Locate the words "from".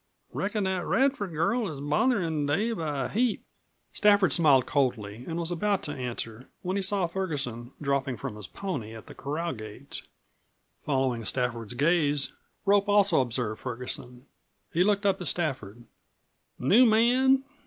8.17-8.35